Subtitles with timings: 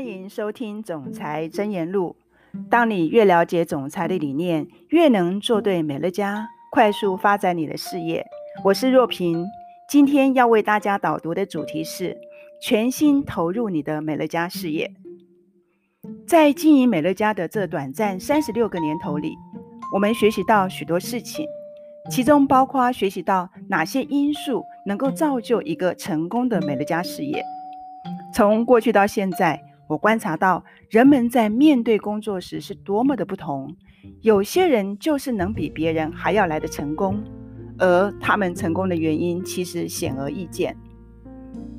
[0.00, 2.16] 欢迎收听《总裁真言录》。
[2.70, 8.24] 当你越了解总裁的理念，越能做对美乐家，快速发展你的事业。
[8.64, 9.44] 我是若萍，
[9.90, 12.16] 今天要为大家导读的主题是：
[12.62, 14.90] 全心投入你的美乐家事业。
[16.26, 19.36] 在经营美乐家的这短暂三十六个年头里，
[19.92, 21.44] 我们学习到许多事情，
[22.10, 27.44] 其中包括学习到哪些因素能够造就一个成功的美乐家事业。
[28.32, 33.74] 从过去到现在，我观察到人们在面对工作时是多么的不同。
[34.20, 37.20] 有些人就是能比别人还要来的成功，
[37.76, 40.76] 而他们成功的原因其实显而易见。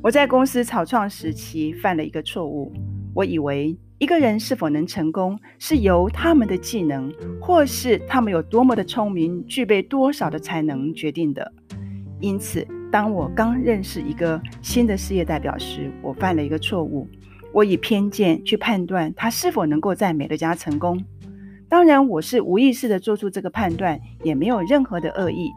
[0.00, 2.72] 我在公司草创时期犯了一个错误，
[3.12, 11.52] 我以为一个人是否能成功是由他们的技能，或是他们有多么的聪明，具备多少的才能决定的。
[12.20, 12.64] 因此。
[12.88, 17.06] 当我刚认识一个新的事业代表时，我犯了一个错误。
[17.56, 21.02] 我以偏见去判断他是否能够在美乐家成功。
[21.70, 25.50] 当然，我是无意识的做出这个判断，也没有任何的恶意。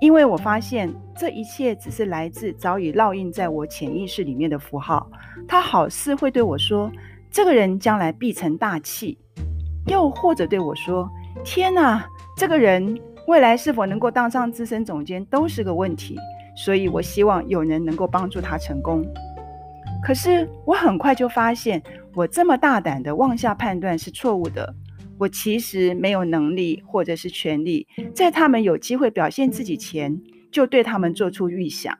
[0.00, 5.08] 因为我发现这一切只是来自早已烙印在我潜意识里面的符号。
[5.46, 6.90] 他好似会对我说
[7.30, 9.16] ：“这个人将来必成大器。”
[9.86, 11.08] 又或者对我说
[11.46, 12.04] ：“天哪，
[12.36, 16.18] 这个人未来是否能够当上资深总监都是个问题。”
[16.58, 19.06] 所以，我希望有人能够帮助他成功。
[20.02, 21.82] 可是，我很快就发现，
[22.14, 24.74] 我这么大胆的妄下判断是错误的。
[25.18, 31.96] 我其实没有能力或者是权利，在他们有机会表现自己前，就对他们做出预想。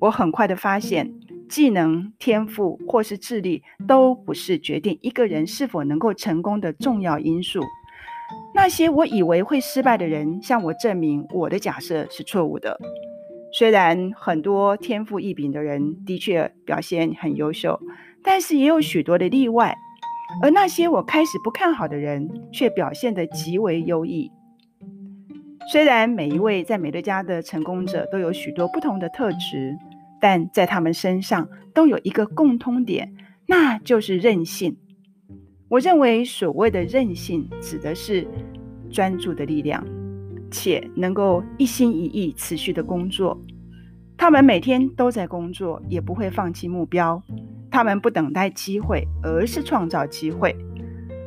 [0.00, 1.14] 我很快的发现，
[1.48, 7.62] 技能、天赋或是智力都不是决定一个人是否能够成功的重要因素。
[8.54, 12.78] 那些我以为会失败的人，向我证明我的假设是错误的。
[13.56, 17.80] 虽然很多天赋异禀的人的确表现很优秀，
[18.20, 19.76] 但是也有许多的例外。
[20.42, 24.28] 而那些我开始不看好的人，却表现得极为优异。
[25.70, 29.76] 虽然每一位在美乐家的成功者都有许多不同的特质，
[30.20, 33.14] 但在他们身上都有一个共通点，
[33.46, 34.76] 那就是韧性。
[35.68, 38.26] 我认为所谓的韧性，指的是
[38.90, 39.86] 专注的力量。
[40.54, 43.36] 且能够一心一意持续的工作，
[44.16, 47.20] 他们每天都在工作，也不会放弃目标。
[47.72, 50.54] 他们不等待机会，而是创造机会。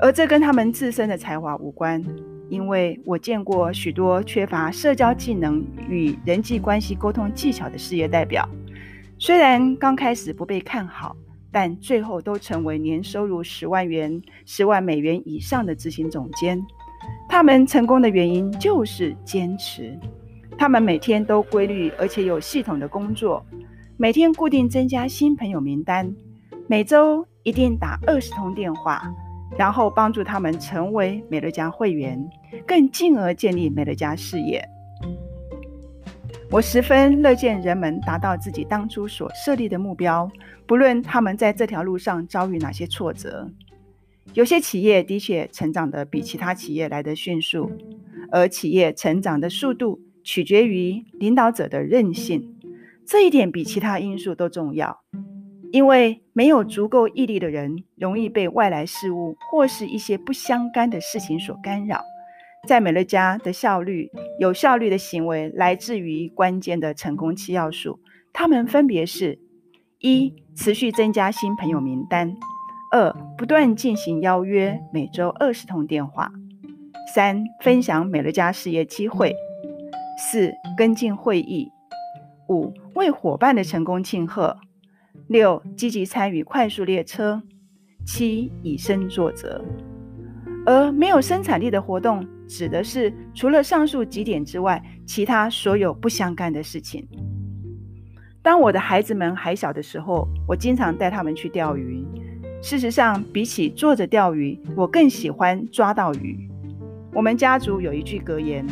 [0.00, 2.00] 而这跟他们自身的才华无关，
[2.48, 8.48] 因为我见过许多缺乏社交技能与人际关系沟通技巧的事业代表，
[9.18, 11.16] 虽然刚开始不被看好，
[11.50, 16.64] 但最后都成为年收入十万元、十万美元以上的执行总监。
[17.28, 19.98] 他们成功的原因就是坚持。
[20.58, 23.44] 他们每天都规律而且有系统的工作，
[23.98, 26.14] 每天固定增加新朋友名单，
[26.66, 29.02] 每周一定打二十通电话，
[29.58, 32.26] 然后帮助他们成为美乐家会员，
[32.66, 34.66] 更进而建立美乐家事业。
[36.50, 40.30] 我十分乐见人们达到自己当初所设立的目标，
[40.64, 43.50] 不论他们在这条路上遭遇哪些挫折。
[44.34, 47.70] 有些企业的确成长得比其他企业来得迅速，
[48.30, 52.54] 而企业成长的速度取决于领导者的韧性，
[53.06, 55.00] 这一点比其他因素都重要。
[55.72, 62.00] 因为没有足够毅力的人，容易被外来事物或是一些不相干的事情所干扰。
[62.68, 68.00] 在美乐家的效率，有效率的行为来自于关键的成功七要素，
[68.32, 69.38] 它们分别是：
[69.98, 72.36] 一、持续增加新朋友名单。
[72.92, 76.26] 二、不断进行邀约，每周二十通电话；
[77.12, 79.30] 三、分享美乐家事业机会；
[80.18, 81.68] 四、跟进会议；
[82.48, 84.56] 五、为伙伴的成功庆贺；
[85.26, 87.40] 六、积极参与快速列车；
[88.06, 89.64] 七、以身作则。
[90.64, 97.06] 而没有生产力的活动，指的是除了上述几点之外，其他所有不相干的事情。
[98.42, 102.04] 当我的孩子们还小的时候，我经常带他们去钓鱼。
[102.66, 106.50] 事实上，比起坐着钓鱼，我更喜欢抓到鱼。
[107.12, 108.66] 我们家族有一句格言：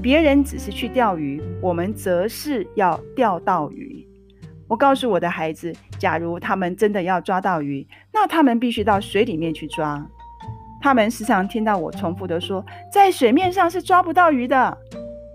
[0.00, 4.08] 别人只是去钓鱼，我们则是要钓到鱼。
[4.66, 10.02] 我告诉我的孩子，假如他们真的要抓到鱼，那他们必须到水里面去抓。
[10.80, 14.78] 他们时常听到我重复的说，在水面上是抓不到鱼的。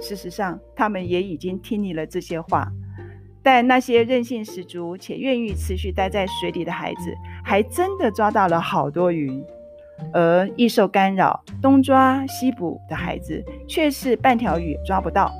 [0.00, 2.66] 事实上，他们也已经听腻了这些话。
[3.42, 9.42] 但那些韧性十足且愿意持续待在水里的孩子，还真的抓到了好多鱼，
[10.12, 15.32] 而易受干扰、东抓西捕的孩子，却是半条鱼也抓不到。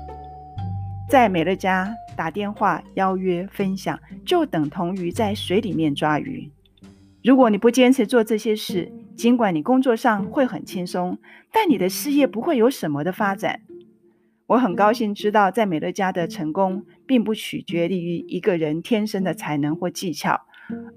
[1.09, 6.51] 在美乐家打电话邀约分享，就等同于在水里面抓鱼。
[7.23, 11.19] 如果你不坚持做这些事，尽管你工作上会很轻松，
[11.53, 13.61] 但你的事业不会有什么的发展。
[14.51, 20.41] 我很高兴知道，在美乐家的成功并不取决于一个人天生的才能或技巧，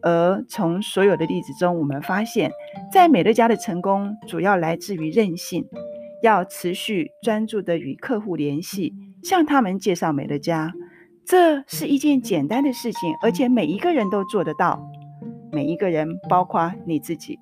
[0.02, 2.50] 而从所有的例子中，我们发现，
[2.92, 5.68] 在美乐家的成功主要来自于韧性，
[6.24, 10.74] 要持续专注的与客户联系，向他们介绍美乐家。
[11.24, 14.84] 这是一件简单的事情，而且每一个人都做得到。
[15.52, 17.38] 每一个人，包括你自己，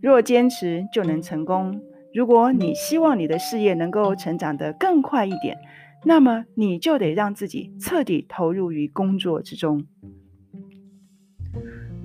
[0.00, 1.80] 若坚持就能成功。
[2.14, 5.58] 如果你希望你的事业能够成长得更快一点，
[6.04, 9.84] 那么你就得让自己彻底投入于工作之中。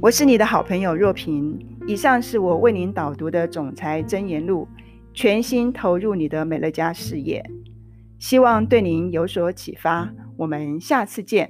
[0.01, 4.67] 我是你的好朋友若平，以上是我为您导读的《总裁箴言录》，
[5.13, 7.47] 全心投入你的美乐家事业，
[8.17, 10.11] 希望对您有所启发。
[10.37, 11.47] 我们下次见。